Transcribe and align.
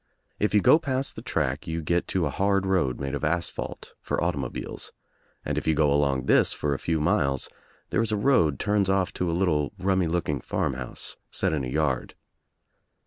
If 0.39 0.55
you 0.55 0.61
go 0.61 0.79
past 0.79 1.15
the 1.15 1.21
track 1.21 1.67
you 1.67 1.83
get 1.83 2.07
to 2.07 2.25
a 2.25 2.31
hard 2.31 2.65
road 2.65 2.99
made 2.99 3.13
of 3.13 3.23
asphalt 3.23 3.93
for 4.01 4.19
automobiles, 4.19 4.91
and 5.45 5.59
if 5.59 5.67
you 5.67 5.75
go 5.75 5.93
along 5.93 6.25
this 6.25 6.51
for 6.53 6.73
a 6.73 6.79
few 6.79 6.99
roiles 6.99 7.49
there 7.91 8.01
is 8.01 8.11
a 8.11 8.17
road 8.17 8.57
turns 8.57 8.89
off 8.89 9.13
to 9.13 9.29
a 9.29 9.39
little 9.39 9.73
rummy 9.77 10.07
looking 10.07 10.41
farm 10.41 10.73
house 10.73 11.17
set 11.29 11.53
in 11.53 11.63
a 11.63 11.67
yard. 11.67 12.15